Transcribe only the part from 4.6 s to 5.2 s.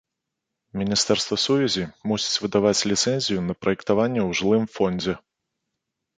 фондзе.